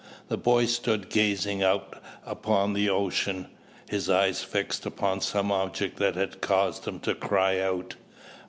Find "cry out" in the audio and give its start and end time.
7.13-7.93